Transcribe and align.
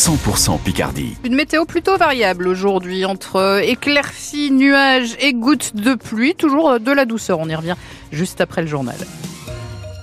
100% 0.00 0.58
Picardie. 0.60 1.14
Une 1.24 1.34
météo 1.34 1.66
plutôt 1.66 1.98
variable 1.98 2.48
aujourd'hui 2.48 3.04
entre 3.04 3.60
éclaircies, 3.62 4.50
nuages 4.50 5.14
et 5.20 5.34
gouttes 5.34 5.76
de 5.76 5.92
pluie. 5.92 6.34
Toujours 6.34 6.80
de 6.80 6.90
la 6.90 7.04
douceur. 7.04 7.38
On 7.38 7.50
y 7.50 7.54
revient 7.54 7.76
juste 8.10 8.40
après 8.40 8.62
le 8.62 8.66
journal. 8.66 8.96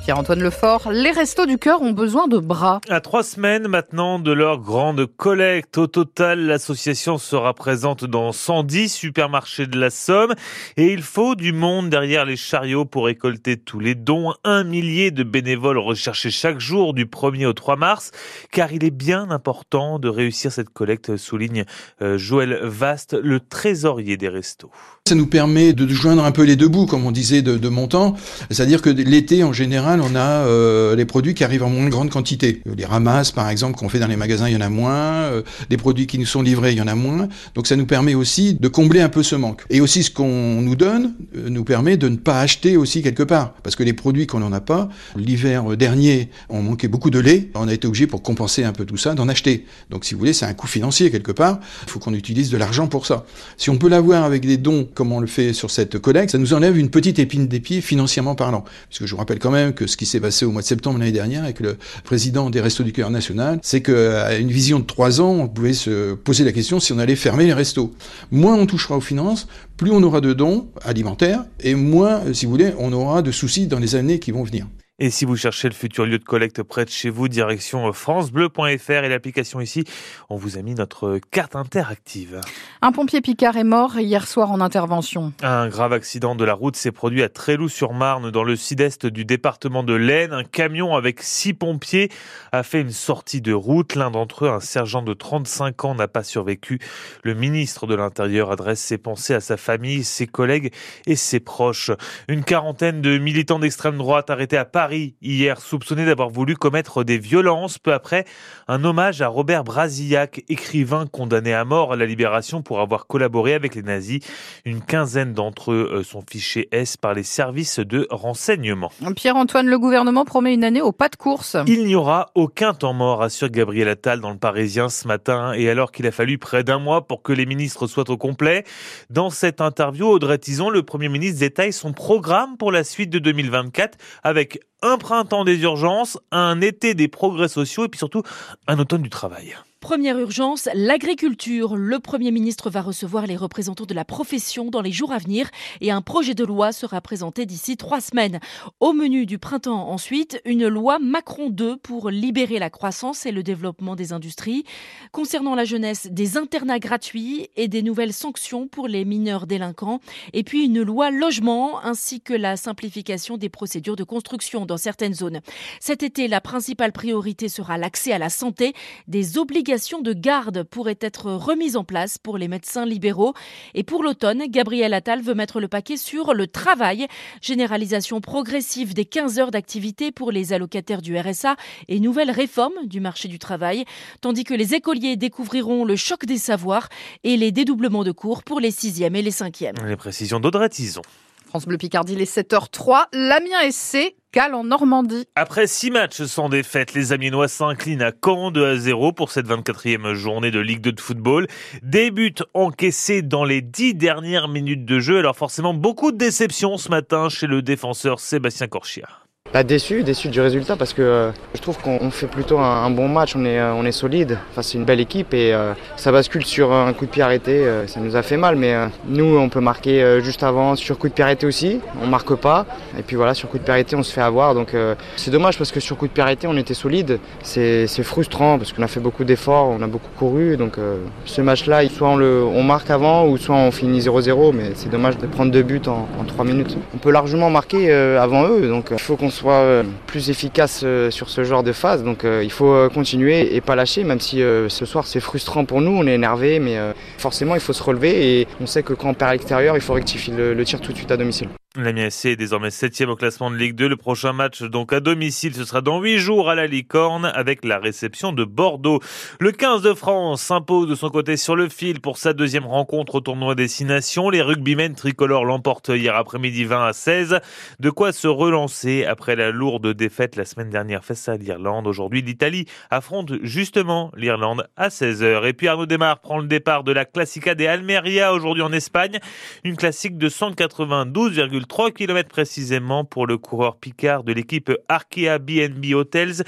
Pierre-Antoine 0.08 0.42
Lefort, 0.42 0.90
les 0.90 1.12
restos 1.12 1.46
du 1.46 1.58
cœur 1.58 1.82
ont 1.82 1.92
besoin 1.92 2.30
de 2.30 2.38
bras. 2.38 2.80
À 2.88 3.02
trois 3.02 3.24
semaines 3.24 3.68
maintenant 3.68 4.20
de 4.20 4.32
leur 4.32 4.58
grande 4.58 5.06
collecte, 5.06 5.78
au 5.78 5.88
total, 5.88 6.46
l'association 6.46 7.18
sera 7.18 7.54
présente 7.54 8.06
dans 8.06 8.32
110 8.32 8.88
supermarchés 8.88 9.68
de 9.68 9.78
la 9.78 9.90
Somme 9.90 10.34
et 10.78 10.94
il 10.94 11.02
faut 11.02 11.36
du 11.36 11.52
monde 11.52 11.90
derrière 11.90 12.24
les 12.24 12.38
chariots 12.38 12.86
pour 12.86 13.08
récolter 13.08 13.58
tous 13.58 13.82
les 13.82 13.96
dons. 13.96 14.34
Un 14.46 14.64
millier 14.64 15.12
de 15.12 15.24
bénévoles 15.24 15.78
recherchés 15.78 16.32
chaque 16.32 16.62
jour 16.62 16.94
du 16.94 17.06
1er 17.06 17.46
au 17.46 17.52
3 17.52 17.76
mars, 17.76 18.12
car 18.54 18.72
il 18.72 18.86
est 18.86 18.92
bien 18.92 19.30
important 19.30 20.00
de 20.00 20.08
réussir 20.08 20.54
cette 20.54 20.70
collecte, 20.70 21.18
souligne 21.18 21.66
euh, 22.02 22.18
Joël 22.18 22.58
Vaste, 22.64 23.14
le 23.22 23.42
trésorier 23.42 24.16
des 24.16 24.30
restos. 24.30 24.72
Ça 25.10 25.16
nous 25.16 25.28
permet 25.28 25.74
de 25.74 25.86
joindre 25.90 26.24
un 26.24 26.32
peu 26.32 26.44
les 26.44 26.56
deux 26.56 26.70
bouts, 26.70 26.86
comme 26.86 27.06
on 27.06 27.12
disait, 27.12 27.42
de, 27.42 27.58
de 27.58 27.70
montant. 27.70 28.16
C'est-à-dire 28.50 28.82
que 28.82 28.90
l'été, 28.90 29.44
en 29.44 29.52
général, 29.52 29.97
on 30.00 30.16
a 30.16 30.46
euh, 30.46 30.96
les 30.96 31.06
produits 31.06 31.34
qui 31.34 31.44
arrivent 31.44 31.64
en 31.64 31.70
moins 31.70 31.88
grande 31.90 32.10
quantité. 32.10 32.62
Les 32.76 32.86
ramasses, 32.86 33.32
par 33.32 33.50
exemple, 33.50 33.78
qu'on 33.78 33.90
fait 33.90 34.00
dans 34.00 34.08
les 34.08 34.16
magasins, 34.16 34.48
il 34.48 34.54
y 34.54 34.58
en 34.58 34.62
a 34.62 34.70
moins. 34.70 34.92
Euh, 34.94 35.42
les 35.70 35.78
produits 35.78 36.08
qui 36.08 36.20
nous 36.20 36.26
sont 36.26 36.42
livrés, 36.42 36.72
il 36.72 36.78
y 36.78 36.82
en 36.82 36.88
a 36.88 36.96
moins. 36.96 37.28
Donc 37.56 37.68
ça 37.68 37.76
nous 37.76 37.86
permet 37.86 38.16
aussi 38.16 38.54
de 38.54 38.68
combler 38.68 39.02
un 39.02 39.10
peu 39.10 39.24
ce 39.24 39.36
manque. 39.36 39.64
Et 39.70 39.82
aussi, 39.82 40.04
ce 40.04 40.12
qu'on 40.12 40.62
nous 40.62 40.76
donne 40.76 41.14
euh, 41.36 41.50
nous 41.50 41.64
permet 41.64 41.98
de 41.98 42.10
ne 42.10 42.18
pas 42.18 42.40
acheter 42.42 42.78
aussi 42.78 43.02
quelque 43.02 43.24
part. 43.24 43.54
Parce 43.64 43.76
que 43.76 43.84
les 43.84 43.94
produits 43.94 44.28
qu'on 44.28 44.40
n'en 44.40 44.54
a 44.54 44.62
pas, 44.62 44.90
l'hiver 45.16 45.78
dernier, 45.78 46.30
on 46.50 46.62
manquait 46.62 46.88
beaucoup 46.88 47.10
de 47.10 47.20
lait. 47.20 47.50
On 47.56 47.68
a 47.68 47.74
été 47.74 47.88
obligé, 47.88 48.08
pour 48.08 48.22
compenser 48.22 48.64
un 48.64 48.74
peu 48.74 48.86
tout 48.86 48.98
ça, 48.98 49.16
d'en 49.16 49.28
acheter. 49.28 49.66
Donc 49.90 50.06
si 50.06 50.14
vous 50.14 50.20
voulez, 50.20 50.34
c'est 50.34 50.46
un 50.46 50.54
coût 50.54 50.68
financier 50.68 51.12
quelque 51.12 51.32
part. 51.32 51.60
Il 51.84 51.90
faut 51.90 52.00
qu'on 52.00 52.14
utilise 52.14 52.50
de 52.50 52.58
l'argent 52.58 52.88
pour 52.88 53.06
ça. 53.06 53.26
Si 53.58 53.70
on 53.70 53.78
peut 53.78 53.90
l'avoir 53.90 54.24
avec 54.24 54.46
des 54.46 54.58
dons 54.58 54.88
comme 54.94 55.12
on 55.12 55.20
le 55.20 55.28
fait 55.28 55.54
sur 55.54 55.72
cette 55.72 56.00
collecte, 56.00 56.32
ça 56.32 56.38
nous 56.38 56.54
enlève 56.54 56.78
une 56.78 56.90
petite 56.90 57.20
épine 57.20 57.48
des 57.48 57.60
pieds 57.60 57.82
financièrement 57.82 58.36
parlant. 58.36 58.64
Puisque 58.90 59.06
je 59.06 59.12
vous 59.12 59.18
rappelle 59.18 59.40
quand 59.40 59.52
même 59.52 59.74
que 59.74 59.87
ce 59.88 59.98
qui 59.98 60.06
s'est 60.06 60.20
passé 60.20 60.46
au 60.46 60.52
mois 60.52 60.62
de 60.62 60.68
septembre 60.68 61.00
l'année 61.00 61.12
dernière 61.12 61.44
avec 61.44 61.60
le 61.60 61.78
président 62.04 62.50
des 62.50 62.62
Restos 62.62 62.84
du 62.84 62.94
Cœur 62.94 63.10
National, 63.10 63.60
c'est 63.64 63.82
qu'à 63.82 64.38
une 64.38 64.52
vision 64.52 64.80
de 64.80 64.86
trois 64.86 65.22
ans, 65.22 65.32
on 65.32 65.48
pouvait 65.48 65.74
se 65.74 66.14
poser 66.14 66.44
la 66.44 66.52
question 66.52 66.80
si 66.80 66.94
on 66.94 67.00
allait 67.00 67.16
fermer 67.16 67.46
les 67.46 67.54
restos. 67.54 67.94
Moins 68.32 68.56
on 68.56 68.66
touchera 68.66 68.98
aux 68.98 69.02
finances, 69.02 69.48
plus 69.78 69.92
on 69.92 70.04
aura 70.04 70.22
de 70.22 70.34
dons 70.34 70.68
alimentaires, 70.84 71.46
et 71.60 71.76
moins, 71.76 72.22
si 72.34 72.46
vous 72.46 72.52
voulez, 72.52 72.74
on 72.78 72.94
aura 72.94 73.22
de 73.22 73.32
soucis 73.32 73.68
dans 73.68 73.80
les 73.80 73.96
années 73.96 74.20
qui 74.20 74.32
vont 74.32 74.44
venir. 74.44 74.68
Et 75.00 75.12
si 75.12 75.26
vous 75.26 75.36
cherchez 75.36 75.70
le 75.70 75.76
futur 75.76 76.08
lieu 76.08 76.18
de 76.18 76.24
collecte 76.24 76.64
près 76.64 76.84
de 76.84 76.90
chez 76.90 77.12
vous, 77.12 77.28
direction 77.28 77.94
francebleu.fr 77.94 78.90
et 78.90 79.10
l'application 79.10 79.62
ici, 79.62 79.84
on 80.28 80.38
vous 80.38 80.58
a 80.58 80.64
mis 80.64 80.74
notre 80.74 81.20
carte 81.30 81.56
interactive. 81.56 82.42
Un 82.82 82.92
pompier 82.92 83.22
picard 83.22 83.58
est 83.58 83.64
mort 83.64 84.00
hier 84.00 84.26
soir 84.26 84.52
en 84.52 84.60
intervention. 84.60 85.34
Un 85.44 85.68
grave 85.68 85.94
accident 85.94 86.34
de 86.34 86.44
la 86.44 86.56
route 86.56 86.76
s'est 86.76 86.92
produit 86.92 87.22
à 87.22 87.30
Tréloux-sur-Marne, 87.30 88.32
dans 88.32 88.44
le 88.44 88.56
sud-est 88.56 89.06
du 89.06 89.24
département 89.24 89.84
de 89.84 89.94
l'Aisne. 89.94 90.34
Un 90.34 90.44
camion 90.44 90.96
avec 90.96 91.22
six 91.22 91.54
pompiers 91.54 92.10
a 92.52 92.64
fait 92.64 92.82
une 92.82 92.90
sortie 92.90 93.40
de 93.42 93.54
route. 93.54 93.94
L'un 93.94 94.10
d'entre 94.10 94.46
eux, 94.46 94.50
un 94.50 94.60
sergent 94.60 95.04
de 95.04 95.14
35 95.14 95.86
ans, 95.86 95.94
n'a 95.94 96.08
pas 96.08 96.24
survécu. 96.24 96.80
Le 97.22 97.36
ministre 97.36 97.86
de 97.86 97.94
l'Intérieur 97.94 98.50
adresse 98.50 98.80
ses 98.80 98.98
pensées 98.98 99.36
à 99.36 99.42
sa 99.42 99.58
famille, 99.58 100.04
ses 100.04 100.26
collègues 100.26 100.74
et 101.06 101.16
ses 101.16 101.40
proches. 101.40 101.92
Une 102.28 102.44
quarantaine 102.44 103.04
de 103.04 103.20
militants 103.20 103.60
d'extrême 103.60 104.00
droite 104.00 104.32
arrêtés 104.32 104.58
à 104.58 104.66
Paris 104.66 104.87
hier, 104.94 105.60
soupçonné 105.60 106.06
d'avoir 106.06 106.30
voulu 106.30 106.56
commettre 106.56 107.04
des 107.04 107.18
violences. 107.18 107.80
Peu 107.80 107.94
après, 107.94 108.26
un 108.68 108.84
hommage 108.84 109.22
à 109.22 109.28
Robert 109.28 109.64
Brasillac, 109.64 110.44
écrivain 110.50 111.06
condamné 111.08 111.54
à 111.54 111.66
mort 111.66 111.94
à 111.94 111.96
la 111.96 112.06
Libération 112.06 112.62
pour 112.62 112.80
avoir 112.80 113.08
collaboré 113.08 113.54
avec 113.54 113.76
les 113.76 113.84
nazis. 113.84 114.20
Une 114.66 114.82
quinzaine 114.82 115.34
d'entre 115.34 115.72
eux 115.72 115.90
euh, 115.94 116.04
sont 116.04 116.24
fichés 116.30 116.68
S 116.72 116.98
par 116.98 117.14
les 117.14 117.24
services 117.24 117.80
de 117.80 118.08
renseignement. 118.10 118.92
Pierre-Antoine, 119.16 119.68
le 119.68 119.80
gouvernement 119.80 120.26
promet 120.26 120.54
une 120.54 120.64
année 120.64 120.82
au 120.82 120.92
pas 120.92 121.10
de 121.10 121.16
course. 121.16 121.58
Il 121.68 121.86
n'y 121.86 121.96
aura 121.96 122.32
aucun 122.36 122.74
temps 122.74 122.94
mort, 122.94 123.22
assure 123.22 123.50
Gabriel 123.50 123.88
Attal 123.88 124.22
dans 124.22 124.32
le 124.32 124.38
Parisien 124.38 124.90
ce 124.90 125.08
matin. 125.08 125.54
Et 125.54 125.70
alors 125.70 125.92
qu'il 125.92 126.08
a 126.08 126.12
fallu 126.12 126.38
près 126.38 126.64
d'un 126.64 126.80
mois 126.80 127.08
pour 127.08 127.22
que 127.22 127.34
les 127.34 127.46
ministres 127.46 127.88
soient 127.88 128.10
au 128.10 128.18
complet, 128.18 128.64
dans 129.10 129.30
cette 129.30 129.62
interview, 129.62 130.08
Audrey 130.08 130.38
Tison, 130.38 130.70
le 130.70 130.84
Premier 130.84 131.10
ministre, 131.10 131.40
détaille 131.40 131.74
son 131.74 131.94
programme 131.94 132.58
pour 132.58 132.72
la 132.72 132.84
suite 132.84 133.10
de 133.10 133.20
2024 133.20 133.98
avec 134.24 134.60
un 134.82 134.98
printemps 134.98 135.44
des 135.44 135.62
urgences, 135.62 136.18
un 136.32 136.62
été 136.62 136.94
des 136.94 137.08
progrès 137.08 137.48
sociaux 137.48 137.86
et 137.86 137.88
puis 137.88 137.98
surtout 137.98 138.24
un 138.68 138.80
automne 138.80 139.02
du 139.02 139.10
travail. 139.10 139.56
Première 139.88 140.20
urgence, 140.20 140.68
l'agriculture. 140.74 141.78
Le 141.78 142.00
Premier 142.00 142.32
ministre 142.32 142.70
va 142.70 142.82
recevoir 142.82 143.26
les 143.26 143.38
représentants 143.38 143.86
de 143.86 143.94
la 143.94 144.04
profession 144.04 144.66
dans 144.66 144.82
les 144.82 144.92
jours 144.92 145.14
à 145.14 145.18
venir 145.18 145.50
et 145.80 145.92
un 145.92 146.02
projet 146.02 146.34
de 146.34 146.44
loi 146.44 146.74
sera 146.74 147.00
présenté 147.00 147.46
d'ici 147.46 147.78
trois 147.78 148.02
semaines. 148.02 148.42
Au 148.82 148.92
menu 148.92 149.26
du 149.26 149.40
printemps 149.40 149.90
ensuite, 149.90 150.42
une 150.44 150.68
loi 150.68 151.00
Macron 151.00 151.50
2 151.50 151.78
pour 151.78 152.10
libérer 152.10 152.60
la 152.60 152.70
croissance 152.70 153.26
et 153.26 153.32
le 153.32 153.44
développement 153.44 153.96
des 153.96 154.12
industries. 154.12 154.66
Concernant 155.14 155.56
la 155.56 155.64
jeunesse, 155.64 156.10
des 156.12 156.36
internats 156.36 156.80
gratuits 156.80 157.48
et 157.56 157.70
des 157.70 157.82
nouvelles 157.82 158.12
sanctions 158.12 158.68
pour 158.68 158.90
les 158.90 159.06
mineurs 159.06 159.48
délinquants. 159.48 160.02
Et 160.34 160.44
puis 160.44 160.66
une 160.66 160.82
loi 160.82 161.12
logement 161.12 161.82
ainsi 161.82 162.20
que 162.20 162.34
la 162.34 162.58
simplification 162.58 163.38
des 163.38 163.48
procédures 163.48 163.96
de 163.96 164.04
construction 164.04 164.66
dans 164.66 164.76
certaines 164.76 165.14
zones. 165.14 165.40
Cet 165.80 166.04
été, 166.04 166.28
la 166.28 166.42
principale 166.42 166.92
priorité 166.92 167.48
sera 167.48 167.78
l'accès 167.78 168.12
à 168.12 168.18
la 168.18 168.30
santé, 168.30 168.74
des 169.08 169.38
obligations 169.38 169.77
de 169.78 170.14
garde 170.14 170.64
pourrait 170.64 170.98
être 171.02 171.32
remise 171.32 171.78
en 171.78 171.84
place 171.84 172.18
pour 172.18 172.40
les 172.40 172.48
médecins 172.48 172.86
libéraux. 172.86 173.34
Et 173.76 173.84
pour 173.84 174.02
l'automne, 174.02 174.46
Gabriel 174.50 174.94
Attal 174.94 175.22
veut 175.22 175.36
mettre 175.36 175.60
le 175.60 175.68
paquet 175.68 175.98
sur 175.98 176.34
le 176.34 176.48
travail. 176.48 177.08
Généralisation 177.42 178.20
progressive 178.20 178.96
des 178.96 179.06
15 179.06 179.38
heures 179.38 179.52
d'activité 179.52 180.12
pour 180.12 180.32
les 180.32 180.52
allocataires 180.52 181.04
du 181.04 181.18
RSA 181.18 181.56
et 181.88 182.00
nouvelle 182.00 182.32
réforme 182.32 182.74
du 182.86 183.00
marché 183.00 183.28
du 183.28 183.38
travail. 183.38 183.86
Tandis 184.22 184.44
que 184.44 184.56
les 184.56 184.74
écoliers 184.74 185.16
découvriront 185.16 185.86
le 185.86 185.96
choc 185.96 186.26
des 186.26 186.40
savoirs 186.40 186.90
et 187.24 187.38
les 187.38 187.52
dédoublements 187.52 188.04
de 188.04 188.12
cours 188.12 188.44
pour 188.44 188.60
les 188.60 188.72
6e 188.72 189.16
et 189.16 189.22
les 189.22 189.32
5e. 189.32 189.86
Les 189.86 189.96
précisions 189.96 190.40
d'Audrey 190.40 190.70
Tison. 190.70 191.04
France 191.46 191.66
Bleu 191.68 191.78
Picardie, 191.78 192.16
les 192.16 192.26
7h03. 192.26 193.06
L'Amiens 193.14 193.72
SC 193.72 194.17
en 194.54 194.64
Normandie. 194.64 195.26
Après 195.36 195.68
six 195.68 195.90
matchs 195.90 196.24
sans 196.24 196.50
défaite, 196.50 196.94
les 196.94 197.12
Amiénois 197.12 197.48
s'inclinent 197.48 198.04
à 198.04 198.12
Caen 198.24 198.52
2 198.52 198.66
à 198.66 198.76
0 198.76 199.12
pour 199.12 199.32
cette 199.32 199.48
24e 199.48 200.14
journée 200.14 200.52
de 200.52 200.60
Ligue 200.60 200.82
2 200.82 200.92
de 200.92 201.02
football. 201.02 201.48
Des 201.82 202.12
buts 202.12 202.36
encaissés 202.54 203.22
dans 203.22 203.44
les 203.44 203.62
dix 203.62 203.96
dernières 203.96 204.48
minutes 204.48 204.86
de 204.86 205.00
jeu. 205.00 205.18
Alors 205.20 205.36
forcément, 205.36 205.74
beaucoup 205.74 206.12
de 206.12 206.18
déceptions 206.18 206.78
ce 206.78 206.90
matin 206.90 207.30
chez 207.30 207.48
le 207.48 207.62
défenseur 207.62 208.20
Sébastien 208.20 208.68
Corchia. 208.68 209.08
Pas 209.58 209.64
déçu, 209.64 210.04
déçu 210.04 210.30
du 210.30 210.40
résultat 210.40 210.76
parce 210.76 210.94
que 210.94 211.02
euh, 211.02 211.32
je 211.56 211.62
trouve 211.62 211.80
qu'on 211.80 212.12
fait 212.12 212.28
plutôt 212.28 212.60
un, 212.60 212.92
bon 212.92 213.08
match, 213.08 213.36
on 213.36 213.44
est, 213.44 213.58
euh, 213.58 213.74
on 213.74 213.88
est 213.88 213.92
solide. 213.92 214.38
Enfin, 214.52 214.62
c'est 214.62 214.78
une 214.78 214.84
belle 214.84 215.00
équipe 215.00 215.34
et 215.34 215.52
euh, 215.52 215.74
ça 215.96 216.12
bascule 216.12 216.46
sur 216.46 216.72
un 216.72 216.94
coup 216.94 217.08
de 217.08 217.10
pied 217.10 217.24
arrêté. 217.24 217.66
ça 217.88 218.00
nous 218.00 218.16
a 218.16 218.22
fait 218.22 218.38
mal, 218.38 218.56
mais 218.56 218.76
nous, 219.08 219.36
on 219.36 219.50
peut 219.50 219.60
marquer 219.60 220.20
juste 220.22 220.44
avant 220.44 220.76
sur 220.76 221.00
coup 221.00 221.10
de 221.10 221.14
pied 221.14 221.24
arrêté 221.24 221.48
aussi. 221.48 221.80
On 222.04 222.06
marque 222.06 222.36
pas. 222.36 222.68
Et 223.00 223.02
puis 223.02 223.16
voilà, 223.16 223.34
sur 223.34 223.50
coup 223.50 223.58
de 223.58 223.64
pied 223.64 223.72
arrêté, 223.72 223.96
on 223.96 224.04
se 224.04 224.14
fait 224.14 224.22
avoir. 224.22 224.54
Donc 224.54 224.76
c'est 225.16 225.32
dommage 225.32 225.58
parce 225.58 225.72
que 225.72 225.80
sur 225.80 225.98
coup 225.98 226.06
de 226.06 226.12
pied 226.14 226.22
arrêté, 226.22 226.46
on 226.46 226.56
était 226.56 226.76
solide. 226.76 227.18
C'est 227.42 227.88
frustrant 228.04 228.60
parce 228.60 228.74
qu'on 228.74 228.84
a 228.84 228.88
fait 228.88 229.00
beaucoup 229.00 229.24
d'efforts, 229.24 229.70
on 229.70 229.82
a 229.82 229.88
beaucoup 229.88 230.12
couru. 230.20 230.56
Donc 230.56 230.78
ce 231.26 231.42
match-là, 231.42 231.84
soit 231.98 232.10
on, 232.10 232.16
le, 232.16 232.46
marque 232.64 232.90
avant 232.90 233.28
ou 233.28 233.38
soit 233.38 233.56
on 233.56 233.72
finit 233.72 234.00
0-0. 234.00 234.54
Mais 234.54 234.72
c'est 234.76 234.90
dommage 234.90 235.18
de 235.18 235.28
prendre 235.28 235.52
deux 235.52 235.64
buts 235.64 235.82
en, 235.88 236.08
3 236.26 236.46
minutes. 236.46 236.78
On 236.94 236.98
peut 236.98 237.12
largement 237.12 237.50
marquer 237.50 237.92
avant 237.92 238.48
eux. 238.48 238.68
Donc 238.68 238.90
il 238.92 239.00
faut 239.00 239.16
qu'on 239.16 239.30
soit 239.30 239.54
euh, 239.54 239.84
plus 240.06 240.30
efficace 240.30 240.82
euh, 240.84 241.12
sur 241.12 241.30
ce 241.30 241.44
genre 241.44 241.64
de 241.64 241.72
phase. 241.72 242.04
Donc 242.04 242.24
euh, 242.24 242.44
il 242.44 242.52
faut 242.52 242.90
continuer 242.94 243.56
et 243.56 243.62
pas 243.62 243.76
lâcher, 243.76 244.04
même 244.04 244.20
si 244.20 244.38
ce 244.38 244.86
soir 244.86 245.06
c'est 245.06 245.20
frustrant 245.20 245.66
pour 245.66 245.82
nous, 245.82 245.92
on 245.92 246.08
est 246.08 246.14
énervé, 246.14 246.60
mais 246.60 246.78
forcément 247.18 247.56
il 247.56 247.62
faut 247.62 247.74
se 247.74 247.84
relever 247.84 248.40
et 248.40 248.48
on 248.62 248.66
sait 248.66 248.84
que 248.84 248.94
quand 248.94 249.10
on 249.10 249.14
perd 249.14 249.30
à 249.30 249.34
l'extérieur, 249.34 249.76
il 249.76 249.82
faut 249.82 249.94
rectifier 249.94 250.34
le 250.36 250.66
tir 250.66 250.80
tout 250.82 250.92
de 250.92 250.98
suite 250.98 251.12
à 251.12 251.18
domicile. 251.18 251.50
L'Amiens 251.78 252.08
est 252.08 252.36
désormais 252.36 252.72
septième 252.72 253.10
au 253.10 253.16
classement 253.16 253.52
de 253.52 253.56
Ligue 253.56 253.76
2. 253.76 253.88
Le 253.88 253.98
prochain 253.98 254.34
match, 254.34 254.64
donc 254.64 254.94
à 254.94 255.00
domicile, 255.00 255.54
ce 255.54 255.64
sera 255.64 255.82
dans 255.82 256.02
huit 256.02 256.18
jours 256.18 256.50
à 256.50 256.56
la 256.56 256.66
Licorne 256.66 257.26
avec 257.36 257.64
la 257.64 257.78
réception 257.78 258.32
de 258.32 258.44
Bordeaux. 258.46 259.00
Le 259.40 259.52
15 259.52 259.84
de 259.84 259.94
France 259.94 260.42
s'impose 260.42 260.90
de 260.90 260.96
son 260.96 261.10
côté 261.10 261.38
sur 261.38 261.56
le 261.56 261.70
fil 261.70 262.02
pour 262.02 262.18
sa 262.18 262.34
deuxième 262.34 262.66
rencontre 262.66 263.16
au 263.16 263.22
tournoi 263.22 263.54
Destination. 263.54 264.32
Les 264.32 264.42
rugbymen 264.42 264.96
tricolores 264.96 265.46
l'emportent 265.46 265.90
hier 265.90 266.16
après-midi 266.16 266.64
20 266.64 266.88
à 266.88 266.94
16. 266.94 267.40
De 267.80 267.90
quoi 267.92 268.12
se 268.12 268.28
relancer 268.28 269.06
après 269.06 269.36
la 269.36 269.52
lourde 269.52 269.94
défaite 269.94 270.36
la 270.36 270.46
semaine 270.46 270.72
dernière 270.72 271.06
face 271.06 271.30
à 271.30 271.38
l'Irlande. 271.38 271.86
Aujourd'hui, 271.86 272.24
l'Italie 272.24 272.66
affronte 272.90 273.34
justement 273.44 274.12
l'Irlande 274.18 274.68
à 274.78 274.88
16h. 274.88 275.46
Et 275.46 275.54
puis 275.54 275.68
Arnaud 275.68 275.86
Desmar 275.86 276.22
prend 276.22 276.40
le 276.40 276.48
départ 276.48 276.84
de 276.84 276.92
la 276.92 277.06
Classica 277.06 277.54
des 277.54 277.68
Almeria 277.68 278.34
aujourd'hui 278.34 278.64
en 278.64 278.72
Espagne. 278.72 279.20
Une 279.64 279.78
classique 279.78 280.18
de 280.18 280.28
192, 280.28 281.34
3 281.68 281.92
km 281.92 282.30
précisément 282.30 283.06
pour 283.06 283.28
le 283.28 283.38
coureur 283.38 283.78
Picard 283.78 284.24
de 284.24 284.34
l'équipe 284.34 284.72
Arkea 284.90 285.40
BNB 285.40 285.94
Hotels 285.94 286.44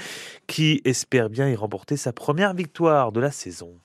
qui 0.46 0.80
espère 0.84 1.30
bien 1.30 1.48
y 1.48 1.56
remporter 1.56 1.96
sa 1.96 2.12
première 2.12 2.54
victoire 2.54 3.12
de 3.12 3.20
la 3.20 3.30
saison. 3.30 3.78